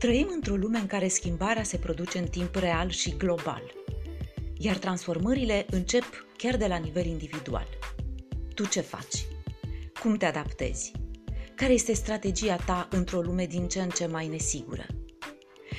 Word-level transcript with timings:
Trăim 0.00 0.28
într-o 0.34 0.54
lume 0.54 0.78
în 0.78 0.86
care 0.86 1.08
schimbarea 1.08 1.62
se 1.62 1.76
produce 1.76 2.18
în 2.18 2.26
timp 2.26 2.54
real 2.54 2.88
și 2.88 3.16
global, 3.16 3.74
iar 4.58 4.76
transformările 4.76 5.66
încep 5.70 6.04
chiar 6.36 6.56
de 6.56 6.66
la 6.66 6.76
nivel 6.76 7.06
individual. 7.06 7.66
Tu 8.54 8.66
ce 8.66 8.80
faci? 8.80 9.26
Cum 10.02 10.16
te 10.16 10.24
adaptezi? 10.24 10.92
Care 11.54 11.72
este 11.72 11.92
strategia 11.92 12.56
ta 12.56 12.88
într-o 12.90 13.20
lume 13.20 13.46
din 13.46 13.68
ce 13.68 13.80
în 13.80 13.88
ce 13.88 14.06
mai 14.06 14.28
nesigură? 14.28 14.86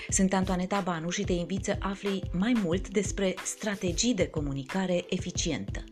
Sunt 0.10 0.34
Antoaneta 0.34 0.80
Banu 0.80 1.10
și 1.10 1.24
te 1.24 1.34
invit 1.34 1.64
să 1.64 1.76
afli 1.80 2.22
mai 2.32 2.54
mult 2.64 2.90
despre 2.90 3.34
strategii 3.44 4.14
de 4.14 4.28
comunicare 4.28 5.06
eficientă. 5.10 5.84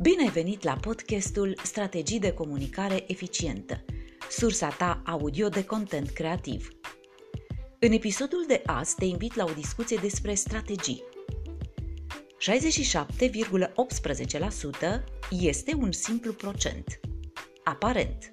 Bine 0.00 0.22
ai 0.22 0.30
venit 0.30 0.62
la 0.62 0.76
podcastul 0.76 1.58
Strategii 1.62 2.20
de 2.20 2.32
comunicare 2.32 3.04
eficientă, 3.06 3.83
sursa 4.36 4.68
ta 4.68 5.02
audio 5.04 5.48
de 5.48 5.64
content 5.64 6.10
creativ. 6.10 6.68
În 7.78 7.92
episodul 7.92 8.44
de 8.46 8.62
azi 8.66 8.94
te 8.94 9.04
invit 9.04 9.34
la 9.34 9.44
o 9.44 9.52
discuție 9.54 9.98
despre 10.00 10.34
strategii. 10.34 11.02
67,18% 14.98 15.04
este 15.30 15.74
un 15.74 15.92
simplu 15.92 16.32
procent. 16.32 17.00
Aparent. 17.64 18.32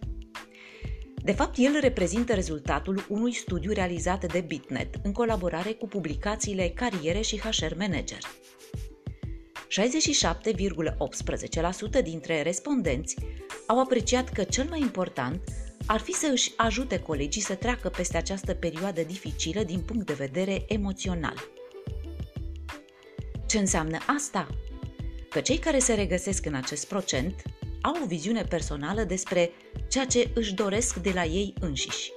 De 1.23 1.31
fapt, 1.31 1.57
el 1.57 1.77
reprezintă 1.79 2.33
rezultatul 2.33 3.05
unui 3.09 3.33
studiu 3.33 3.71
realizat 3.71 4.31
de 4.31 4.41
Bitnet 4.41 4.95
în 5.03 5.11
colaborare 5.11 5.71
cu 5.71 5.87
publicațiile 5.87 6.69
Cariere 6.69 7.21
și 7.21 7.39
HR 7.39 7.75
Manager. 7.77 8.19
67,18% 11.99 12.03
dintre 12.03 12.41
respondenți 12.41 13.15
au 13.67 13.79
apreciat 13.79 14.29
că 14.29 14.43
cel 14.43 14.67
mai 14.69 14.79
important 14.79 15.41
ar 15.85 15.99
fi 15.99 16.11
să 16.11 16.29
își 16.31 16.51
ajute 16.55 16.99
colegii 16.99 17.41
să 17.41 17.55
treacă 17.55 17.89
peste 17.89 18.17
această 18.17 18.53
perioadă 18.53 19.01
dificilă 19.01 19.63
din 19.63 19.79
punct 19.79 20.05
de 20.05 20.13
vedere 20.13 20.65
emoțional. 20.67 21.35
Ce 23.47 23.57
înseamnă 23.57 23.97
asta? 24.05 24.47
Că 25.29 25.39
cei 25.39 25.57
care 25.57 25.79
se 25.79 25.93
regăsesc 25.93 26.45
în 26.45 26.53
acest 26.53 26.87
procent 26.87 27.41
au 27.81 27.95
o 28.03 28.05
viziune 28.05 28.43
personală 28.43 29.03
despre 29.03 29.51
ceea 29.89 30.05
ce 30.05 30.31
își 30.33 30.53
doresc 30.53 30.95
de 30.95 31.11
la 31.13 31.23
ei 31.23 31.53
înșiși. 31.59 32.11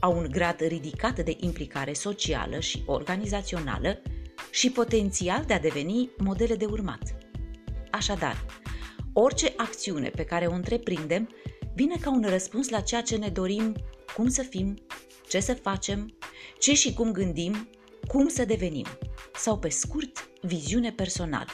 Au 0.00 0.18
un 0.18 0.28
grad 0.30 0.60
ridicat 0.60 1.20
de 1.20 1.36
implicare 1.40 1.92
socială 1.92 2.60
și 2.60 2.82
organizațională 2.86 4.02
și 4.50 4.70
potențial 4.70 5.44
de 5.46 5.54
a 5.54 5.58
deveni 5.58 6.10
modele 6.18 6.56
de 6.56 6.64
urmat. 6.64 7.16
Așadar, 7.90 8.44
orice 9.12 9.52
acțiune 9.56 10.08
pe 10.08 10.24
care 10.24 10.46
o 10.46 10.52
întreprindem 10.52 11.28
vine 11.74 11.96
ca 12.00 12.10
un 12.10 12.24
răspuns 12.28 12.68
la 12.68 12.80
ceea 12.80 13.02
ce 13.02 13.16
ne 13.16 13.28
dorim, 13.28 13.74
cum 14.16 14.28
să 14.28 14.42
fim, 14.42 14.78
ce 15.28 15.40
să 15.40 15.54
facem, 15.54 16.16
ce 16.58 16.74
și 16.74 16.94
cum 16.94 17.12
gândim, 17.12 17.68
cum 18.06 18.28
să 18.28 18.44
devenim, 18.44 18.86
sau 19.34 19.58
pe 19.58 19.68
scurt, 19.68 20.28
viziune 20.40 20.92
personală. 20.92 21.50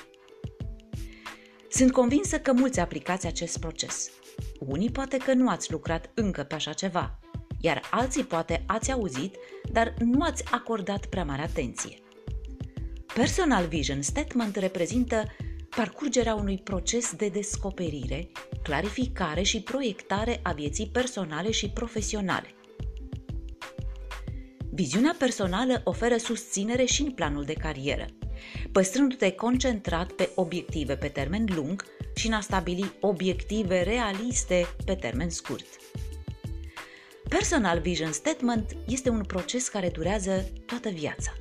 Sunt 1.71 1.93
convinsă 1.93 2.39
că 2.39 2.53
mulți 2.53 2.81
aplicați 2.81 3.27
acest 3.27 3.59
proces. 3.59 4.11
Unii 4.59 4.91
poate 4.91 5.17
că 5.17 5.33
nu 5.33 5.49
ați 5.49 5.73
lucrat 5.73 6.11
încă 6.15 6.43
pe 6.43 6.55
așa 6.55 6.73
ceva, 6.73 7.19
iar 7.61 7.83
alții 7.91 8.25
poate 8.25 8.65
ați 8.67 8.93
auzit, 8.93 9.37
dar 9.73 9.95
nu 9.99 10.23
ați 10.23 10.45
acordat 10.51 11.07
prea 11.07 11.25
mare 11.25 11.43
atenție. 11.43 11.99
Personal 13.15 13.67
Vision 13.67 14.03
Statement 14.03 14.57
reprezintă 14.57 15.25
parcurgerea 15.77 16.35
unui 16.35 16.59
proces 16.59 17.13
de 17.13 17.29
descoperire, 17.29 18.31
clarificare 18.63 19.43
și 19.43 19.61
proiectare 19.61 20.41
a 20.43 20.53
vieții 20.53 20.87
personale 20.87 21.51
și 21.51 21.69
profesionale. 21.69 22.55
Viziunea 24.73 25.15
personală 25.19 25.81
oferă 25.85 26.17
susținere 26.17 26.85
și 26.85 27.03
în 27.03 27.11
planul 27.11 27.45
de 27.45 27.53
carieră, 27.53 28.07
păstrându-te 28.73 29.31
concentrat 29.31 30.13
pe 30.13 30.31
obiective 30.35 30.97
pe 30.97 31.09
termen 31.09 31.47
lung 31.55 31.85
și 32.15 32.27
în 32.27 32.33
a 32.33 32.41
stabili 32.41 32.93
obiective 33.01 33.83
realiste 33.83 34.67
pe 34.85 34.95
termen 34.95 35.31
scurt. 35.31 35.67
Personal 37.29 37.81
Vision 37.81 38.13
Statement 38.13 38.77
este 38.87 39.09
un 39.09 39.25
proces 39.25 39.69
care 39.69 39.89
durează 39.89 40.51
toată 40.67 40.89
viața 40.89 41.33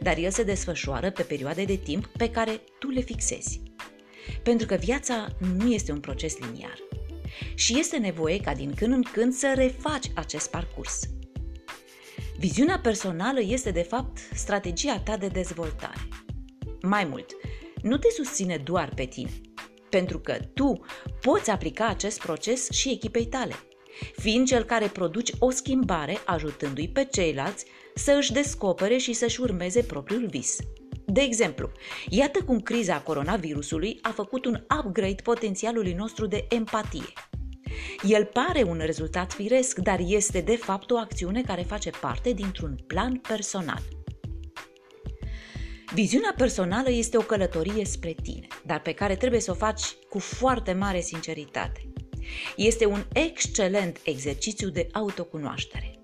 dar 0.00 0.16
el 0.16 0.30
se 0.30 0.42
desfășoară 0.42 1.10
pe 1.10 1.22
perioade 1.22 1.64
de 1.64 1.76
timp 1.76 2.06
pe 2.06 2.30
care 2.30 2.60
tu 2.78 2.88
le 2.88 3.00
fixezi. 3.00 3.60
Pentru 4.42 4.66
că 4.66 4.74
viața 4.74 5.28
nu 5.56 5.72
este 5.72 5.92
un 5.92 6.00
proces 6.00 6.38
liniar 6.38 6.78
și 7.54 7.78
este 7.78 7.96
nevoie 7.96 8.40
ca 8.40 8.54
din 8.54 8.74
când 8.74 8.92
în 8.92 9.02
când 9.02 9.32
să 9.32 9.52
refaci 9.56 10.10
acest 10.14 10.50
parcurs. 10.50 11.08
Viziunea 12.38 12.78
personală 12.78 13.40
este 13.40 13.70
de 13.70 13.82
fapt 13.82 14.18
strategia 14.34 14.98
ta 14.98 15.16
de 15.16 15.28
dezvoltare. 15.28 16.08
Mai 16.82 17.04
mult, 17.04 17.36
nu 17.82 17.96
te 17.96 18.08
susține 18.10 18.56
doar 18.56 18.92
pe 18.94 19.04
tine, 19.04 19.30
pentru 19.90 20.18
că 20.18 20.38
tu 20.54 20.80
poți 21.20 21.50
aplica 21.50 21.86
acest 21.86 22.18
proces 22.18 22.70
și 22.70 22.90
echipei 22.90 23.26
tale, 23.26 23.54
fiind 24.16 24.46
cel 24.46 24.64
care 24.64 24.86
produci 24.86 25.30
o 25.38 25.50
schimbare 25.50 26.18
ajutându-i 26.24 26.88
pe 26.88 27.04
ceilalți 27.04 27.64
să 27.94 28.16
își 28.18 28.32
descopere 28.32 28.96
și 28.96 29.12
să-și 29.12 29.40
urmeze 29.40 29.82
propriul 29.82 30.26
vis. 30.26 30.56
De 31.06 31.20
exemplu, 31.20 31.70
iată 32.08 32.42
cum 32.44 32.60
criza 32.60 33.00
coronavirusului 33.00 33.98
a 34.02 34.10
făcut 34.10 34.44
un 34.44 34.64
upgrade 34.78 35.22
potențialului 35.22 35.92
nostru 35.92 36.26
de 36.26 36.46
empatie. 36.48 37.12
El 38.08 38.24
pare 38.24 38.62
un 38.62 38.80
rezultat 38.84 39.32
firesc, 39.32 39.78
dar 39.78 39.98
este 40.06 40.40
de 40.40 40.56
fapt 40.56 40.90
o 40.90 40.96
acțiune 40.96 41.42
care 41.42 41.62
face 41.62 41.90
parte 42.00 42.32
dintr-un 42.32 42.78
plan 42.86 43.16
personal. 43.16 43.82
Viziunea 45.94 46.34
personală 46.36 46.90
este 46.90 47.16
o 47.16 47.20
călătorie 47.20 47.84
spre 47.84 48.14
tine, 48.22 48.46
dar 48.64 48.80
pe 48.80 48.92
care 48.92 49.16
trebuie 49.16 49.40
să 49.40 49.50
o 49.50 49.54
faci 49.54 49.82
cu 50.08 50.18
foarte 50.18 50.72
mare 50.72 51.00
sinceritate. 51.00 51.92
Este 52.56 52.86
un 52.86 53.04
excelent 53.12 54.00
exercițiu 54.04 54.68
de 54.68 54.88
autocunoaștere. 54.92 56.02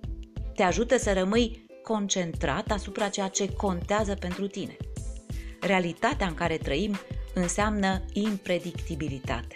Te 0.55 0.63
ajută 0.63 0.99
să 0.99 1.13
rămâi 1.13 1.69
concentrat 1.91 2.71
asupra 2.71 3.09
ceea 3.09 3.29
ce 3.29 3.53
contează 3.53 4.15
pentru 4.15 4.47
tine. 4.47 4.77
Realitatea 5.61 6.27
în 6.27 6.35
care 6.35 6.57
trăim 6.57 6.97
înseamnă 7.35 8.05
impredictibilitate. 8.13 9.55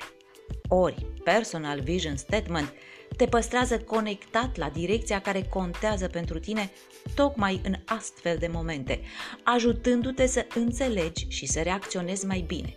Ori, 0.68 1.06
Personal 1.24 1.80
Vision 1.80 2.16
Statement 2.16 2.72
te 3.16 3.26
păstrează 3.26 3.78
conectat 3.78 4.56
la 4.56 4.68
direcția 4.68 5.20
care 5.20 5.42
contează 5.42 6.06
pentru 6.06 6.38
tine 6.38 6.70
tocmai 7.14 7.60
în 7.64 7.74
astfel 7.84 8.36
de 8.38 8.48
momente, 8.52 9.00
ajutându-te 9.42 10.26
să 10.26 10.46
înțelegi 10.54 11.26
și 11.28 11.46
să 11.46 11.60
reacționezi 11.60 12.26
mai 12.26 12.44
bine. 12.46 12.76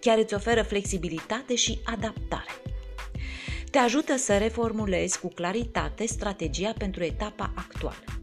Chiar 0.00 0.18
îți 0.18 0.34
oferă 0.34 0.62
flexibilitate 0.62 1.54
și 1.54 1.78
adaptare. 1.84 2.62
Te 3.70 3.78
ajută 3.78 4.16
să 4.16 4.38
reformulezi 4.38 5.20
cu 5.20 5.28
claritate 5.28 6.06
strategia 6.06 6.72
pentru 6.78 7.04
etapa 7.04 7.52
actuală 7.56 8.15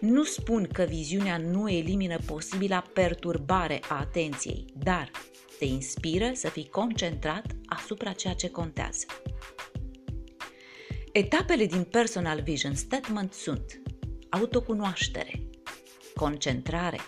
nu 0.00 0.24
spun 0.24 0.68
că 0.72 0.82
viziunea 0.82 1.36
nu 1.36 1.70
elimină 1.70 2.16
posibila 2.26 2.84
perturbare 2.92 3.80
a 3.88 3.98
atenției, 3.98 4.64
dar 4.76 5.10
te 5.58 5.64
inspiră 5.64 6.30
să 6.34 6.48
fii 6.48 6.68
concentrat 6.68 7.46
asupra 7.66 8.12
ceea 8.12 8.34
ce 8.34 8.50
contează. 8.50 9.06
Etapele 11.12 11.66
din 11.66 11.82
Personal 11.82 12.42
Vision 12.42 12.74
Statement 12.74 13.32
sunt 13.32 13.82
autocunoaștere, 14.28 15.48
concentrare, 16.14 16.98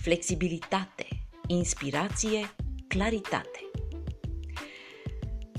flexibilitate, 0.00 1.06
inspirație, 1.46 2.54
claritate. 2.88 3.70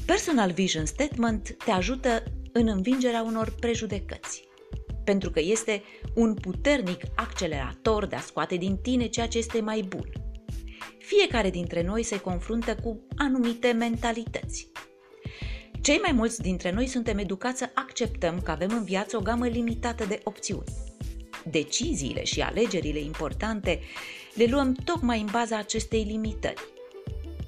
Personal 0.05 0.51
Vision 0.51 0.85
Statement 0.85 1.55
te 1.65 1.71
ajută 1.71 2.23
în 2.51 2.67
învingerea 2.67 3.21
unor 3.21 3.55
prejudecăți, 3.59 4.47
pentru 5.03 5.29
că 5.31 5.39
este 5.39 5.83
un 6.15 6.33
puternic 6.33 7.03
accelerator 7.15 8.05
de 8.05 8.15
a 8.15 8.19
scoate 8.19 8.55
din 8.55 8.77
tine 8.77 9.07
ceea 9.07 9.27
ce 9.27 9.37
este 9.37 9.61
mai 9.61 9.81
bun. 9.81 10.09
Fiecare 10.97 11.49
dintre 11.49 11.83
noi 11.83 12.03
se 12.03 12.19
confruntă 12.19 12.75
cu 12.75 12.99
anumite 13.17 13.71
mentalități. 13.71 14.71
Cei 15.81 15.97
mai 15.97 16.11
mulți 16.11 16.41
dintre 16.41 16.71
noi 16.71 16.87
suntem 16.87 17.17
educați 17.17 17.57
să 17.57 17.69
acceptăm 17.73 18.41
că 18.41 18.51
avem 18.51 18.69
în 18.71 18.83
viață 18.83 19.17
o 19.17 19.21
gamă 19.21 19.47
limitată 19.47 20.05
de 20.05 20.19
opțiuni. 20.23 20.73
Deciziile 21.51 22.23
și 22.23 22.41
alegerile 22.41 22.99
importante 22.99 23.79
le 24.33 24.45
luăm 24.45 24.73
tocmai 24.73 25.19
în 25.19 25.27
baza 25.31 25.57
acestei 25.57 26.03
limitări. 26.03 26.61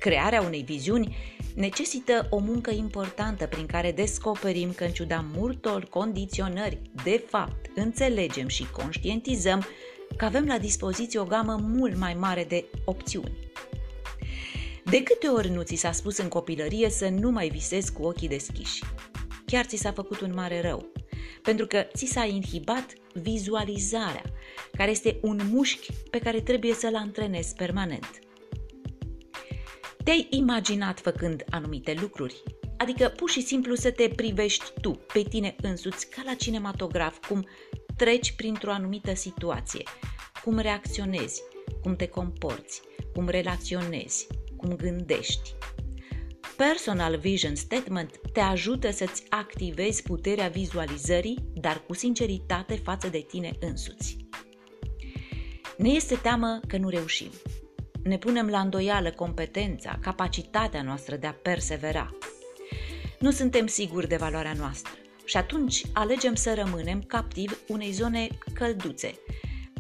Crearea 0.04 0.42
unei 0.42 0.62
viziuni 0.62 1.16
necesită 1.56 2.28
o 2.30 2.38
muncă 2.38 2.72
importantă 2.72 3.46
prin 3.46 3.66
care 3.66 3.92
descoperim 3.92 4.72
că 4.72 4.84
în 4.84 4.92
ciuda 4.92 5.26
multor 5.36 5.86
condiționări, 5.86 6.82
de 7.04 7.24
fapt, 7.28 7.66
înțelegem 7.76 8.48
și 8.48 8.72
conștientizăm 8.72 9.66
că 10.18 10.26
avem 10.26 10.46
la 10.46 10.58
dispoziție 10.58 11.20
o 11.20 11.24
gamă 11.24 11.60
mult 11.62 11.98
mai 11.98 12.14
mare 12.14 12.44
de 12.44 12.66
opțiuni. 12.86 13.38
De 14.84 15.04
câte 15.04 15.28
ori 15.28 15.50
nu 15.50 15.62
ți 15.62 15.76
s-a 15.76 15.92
spus 15.92 16.18
în 16.18 16.28
copilărie 16.28 16.90
să 16.90 17.10
nu 17.10 17.32
mai 17.32 17.50
visezi 17.50 17.94
cu 17.94 18.04
ochii 18.04 18.28
deschiși? 18.28 18.84
Chiar 19.46 19.66
ți 19.66 19.78
s-a 19.78 19.92
făcut 19.92 20.22
un 20.22 20.32
mare 20.36 20.62
rău. 20.62 20.92
pentru 21.42 21.68
că 21.68 21.86
ți 21.96 22.06
s-a 22.06 22.26
inhibat 22.26 22.94
vizualizarea, 23.14 24.24
care 24.78 24.92
este 24.92 25.18
un 25.22 25.40
mușchi 25.52 25.92
pe 26.10 26.20
care 26.20 26.42
trebuie 26.42 26.74
să-l 26.74 26.96
antrenezi 26.96 27.56
permanent. 27.56 28.24
Te-ai 30.04 30.28
imaginat 30.30 31.00
făcând 31.00 31.44
anumite 31.50 31.96
lucruri, 32.02 32.44
adică 32.78 33.14
pur 33.16 33.30
și 33.30 33.42
simplu 33.42 33.76
să 33.76 33.92
te 33.92 34.08
privești 34.16 34.64
tu, 34.82 34.92
pe 35.14 35.24
tine 35.30 35.56
însuți, 35.62 36.10
ca 36.10 36.22
la 36.26 36.34
cinematograf, 36.34 37.28
cum 37.28 37.48
treci 37.98 38.36
printr-o 38.36 38.72
anumită 38.72 39.14
situație, 39.14 39.84
cum 40.44 40.58
reacționezi, 40.60 41.42
cum 41.82 41.96
te 41.96 42.08
comporți, 42.08 42.82
cum 43.14 43.28
relaționezi, 43.28 44.28
cum 44.58 44.76
gândești. 44.76 45.56
Personal 46.58 47.18
Vision 47.18 47.56
Statement 47.56 48.20
te 48.34 48.40
ajută 48.40 48.92
să-ți 48.92 49.24
activezi 49.30 50.02
puterea 50.02 50.48
vizualizării, 50.48 51.38
dar 51.54 51.84
cu 51.88 51.94
sinceritate 51.94 52.76
față 52.76 53.08
de 53.08 53.26
tine 53.28 53.52
însuți. 53.60 54.18
Ne 55.78 55.90
este 55.90 56.16
teamă 56.16 56.60
că 56.68 56.78
nu 56.78 56.90
reușim. 56.90 57.30
Ne 58.04 58.18
punem 58.18 58.50
la 58.50 58.60
îndoială 58.60 59.12
competența, 59.12 59.98
capacitatea 60.02 60.82
noastră 60.82 61.16
de 61.16 61.28
a 61.28 61.34
persevera. 61.34 62.16
Nu 63.20 63.32
suntem 63.32 63.68
siguri 63.68 64.08
de 64.08 64.16
valoarea 64.16 64.54
noastră 64.54 64.92
și 65.26 65.38
atunci 65.38 65.82
alegem 65.94 66.36
să 66.36 66.54
rămânem 66.54 67.02
captivi 67.02 67.54
unei 67.68 67.92
zone 67.92 68.28
călduțe, 68.54 69.14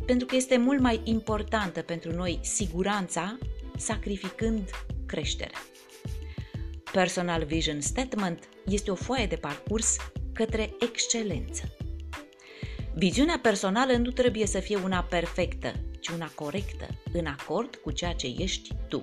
pentru 0.05 0.25
că 0.25 0.35
este 0.35 0.57
mult 0.57 0.79
mai 0.79 1.01
importantă 1.03 1.81
pentru 1.81 2.11
noi 2.11 2.39
siguranța, 2.41 3.37
sacrificând 3.77 4.69
creșterea. 5.05 5.59
Personal 6.91 7.45
Vision 7.45 7.81
Statement 7.81 8.43
este 8.65 8.91
o 8.91 8.95
foaie 8.95 9.25
de 9.25 9.35
parcurs 9.35 9.97
către 10.33 10.73
excelență. 10.79 11.75
Viziunea 12.95 13.39
personală 13.41 13.93
nu 13.93 14.11
trebuie 14.11 14.45
să 14.45 14.59
fie 14.59 14.77
una 14.77 15.03
perfectă, 15.03 15.73
ci 16.03 16.09
una 16.09 16.29
corectă, 16.35 16.87
în 17.11 17.25
acord 17.25 17.75
cu 17.75 17.91
ceea 17.91 18.13
ce 18.13 18.27
ești 18.37 18.75
tu. 18.87 19.01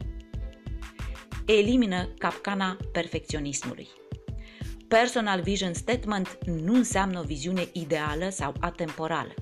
Elimină 1.46 2.08
capcana 2.18 2.76
perfecționismului. 2.92 3.88
Personal 4.88 5.40
Vision 5.42 5.72
Statement 5.72 6.38
nu 6.44 6.74
înseamnă 6.74 7.18
o 7.18 7.22
viziune 7.22 7.68
ideală 7.72 8.28
sau 8.28 8.54
atemporală. 8.60 9.34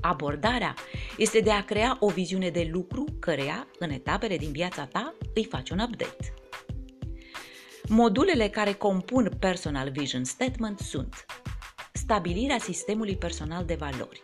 Abordarea 0.00 0.74
este 1.16 1.40
de 1.40 1.50
a 1.50 1.64
crea 1.64 1.96
o 2.00 2.08
viziune 2.08 2.48
de 2.50 2.68
lucru 2.72 3.04
căreia, 3.20 3.68
în 3.78 3.90
etapele 3.90 4.36
din 4.36 4.52
viața 4.52 4.84
ta, 4.84 5.14
îi 5.34 5.44
faci 5.44 5.70
un 5.70 5.78
update. 5.78 6.34
Modulele 7.88 8.48
care 8.48 8.72
compun 8.72 9.36
Personal 9.38 9.90
Vision 9.90 10.24
Statement 10.24 10.78
sunt 10.78 11.26
stabilirea 11.92 12.58
sistemului 12.58 13.16
personal 13.16 13.64
de 13.64 13.74
valori, 13.74 14.22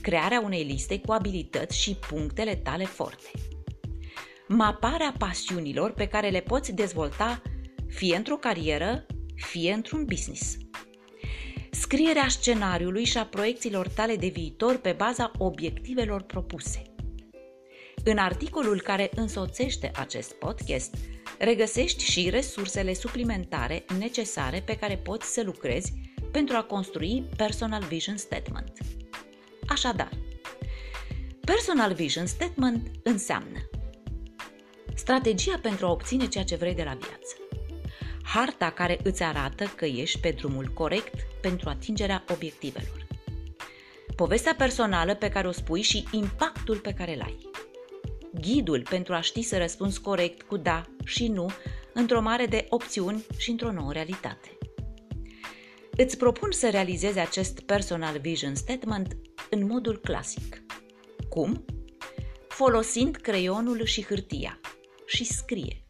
crearea 0.00 0.40
unei 0.40 0.62
liste 0.62 1.00
cu 1.00 1.12
abilități 1.12 1.80
și 1.80 1.96
punctele 2.08 2.54
tale 2.56 2.84
forte, 2.84 3.30
maparea 4.48 5.14
pasiunilor 5.18 5.92
pe 5.92 6.06
care 6.06 6.28
le 6.28 6.40
poți 6.40 6.72
dezvolta 6.72 7.42
fie 7.88 8.16
într-o 8.16 8.36
carieră, 8.36 9.06
fie 9.34 9.72
într-un 9.72 10.04
business. 10.04 10.56
Scrierea 11.70 12.28
scenariului 12.28 13.04
și 13.04 13.18
a 13.18 13.26
proiecțiilor 13.26 13.88
tale 13.88 14.16
de 14.16 14.26
viitor 14.26 14.76
pe 14.76 14.92
baza 14.92 15.30
obiectivelor 15.38 16.22
propuse. 16.22 16.82
În 18.04 18.18
articolul 18.18 18.80
care 18.80 19.10
însoțește 19.14 19.90
acest 19.94 20.32
podcast, 20.32 20.94
regăsești 21.38 22.04
și 22.04 22.30
resursele 22.30 22.94
suplimentare 22.94 23.84
necesare 23.98 24.60
pe 24.60 24.76
care 24.76 24.96
poți 24.96 25.32
să 25.32 25.42
lucrezi 25.42 25.92
pentru 26.32 26.56
a 26.56 26.62
construi 26.62 27.24
Personal 27.36 27.82
Vision 27.82 28.16
Statement. 28.16 28.72
Așadar, 29.68 30.10
Personal 31.40 31.92
Vision 31.92 32.26
Statement 32.26 32.90
înseamnă 33.02 33.58
strategia 34.94 35.58
pentru 35.62 35.86
a 35.86 35.90
obține 35.90 36.26
ceea 36.26 36.44
ce 36.44 36.56
vrei 36.56 36.74
de 36.74 36.82
la 36.82 36.94
viață, 36.94 37.36
harta 38.22 38.70
care 38.70 38.98
îți 39.02 39.22
arată 39.22 39.64
că 39.76 39.84
ești 39.84 40.20
pe 40.20 40.30
drumul 40.30 40.70
corect 40.74 41.14
pentru 41.40 41.68
atingerea 41.68 42.24
obiectivelor, 42.32 43.06
povestea 44.16 44.54
personală 44.54 45.14
pe 45.14 45.28
care 45.28 45.48
o 45.48 45.52
spui 45.52 45.82
și 45.82 46.04
impactul 46.10 46.76
pe 46.76 46.92
care 46.92 47.14
îl 47.14 47.20
ai, 47.20 47.50
ghidul 48.40 48.86
pentru 48.90 49.14
a 49.14 49.20
ști 49.20 49.42
să 49.42 49.58
răspunzi 49.58 50.00
corect 50.00 50.42
cu 50.42 50.56
da 50.56 50.84
și 51.04 51.28
nu 51.28 51.50
într-o 51.92 52.20
mare 52.20 52.46
de 52.46 52.66
opțiuni 52.68 53.26
și 53.36 53.50
într-o 53.50 53.72
nouă 53.72 53.92
realitate. 53.92 54.58
Îți 55.96 56.16
propun 56.16 56.52
să 56.52 56.70
realizezi 56.70 57.18
acest 57.18 57.60
personal 57.60 58.18
vision 58.18 58.54
statement 58.54 59.16
în 59.50 59.66
modul 59.66 59.98
clasic. 59.98 60.62
Cum? 61.28 61.64
Folosind 62.48 63.16
creionul 63.16 63.84
și 63.84 64.04
hârtia 64.04 64.60
și 65.06 65.24
scrie. 65.24 65.84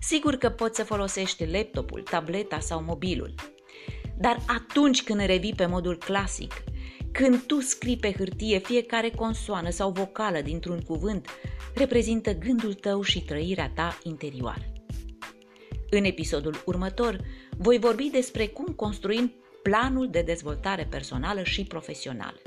Sigur 0.00 0.36
că 0.36 0.50
poți 0.50 0.76
să 0.76 0.84
folosești 0.84 1.46
laptopul, 1.46 2.02
tableta 2.02 2.58
sau 2.58 2.82
mobilul. 2.82 3.34
Dar 4.18 4.38
atunci 4.46 5.02
când 5.02 5.20
revii 5.20 5.54
pe 5.54 5.66
modul 5.66 5.96
clasic, 5.96 6.52
când 7.12 7.42
tu 7.42 7.60
scrii 7.60 7.96
pe 7.96 8.12
hârtie 8.12 8.58
fiecare 8.58 9.10
consoană 9.10 9.70
sau 9.70 9.90
vocală 9.90 10.40
dintr-un 10.40 10.80
cuvânt, 10.80 11.28
reprezintă 11.74 12.32
gândul 12.32 12.74
tău 12.74 13.02
și 13.02 13.22
trăirea 13.22 13.72
ta 13.74 13.98
interioară. 14.02 14.72
În 15.90 16.04
episodul 16.04 16.62
următor 16.66 17.20
voi 17.58 17.78
vorbi 17.78 18.10
despre 18.12 18.46
cum 18.46 18.66
construim 18.66 19.32
planul 19.62 20.10
de 20.10 20.22
dezvoltare 20.22 20.86
personală 20.90 21.42
și 21.42 21.64
profesională. 21.64 22.40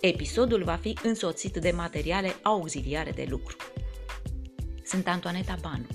Episodul 0.00 0.64
va 0.64 0.76
fi 0.76 0.98
însoțit 1.02 1.56
de 1.56 1.70
materiale 1.70 2.36
auxiliare 2.42 3.10
de 3.10 3.26
lucru. 3.28 3.56
Sunt 4.84 5.08
Antoaneta 5.08 5.56
Banu 5.60 5.86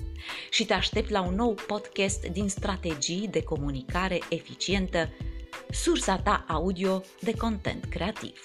și 0.50 0.64
te 0.64 0.72
aștept 0.72 1.10
la 1.10 1.22
un 1.22 1.34
nou 1.34 1.54
podcast 1.66 2.26
din 2.26 2.48
strategii 2.48 3.28
de 3.28 3.42
comunicare 3.42 4.18
eficientă, 4.28 5.08
sursa 5.70 6.18
ta 6.18 6.44
audio 6.48 7.02
de 7.20 7.32
content 7.36 7.84
creativ. 7.84 8.40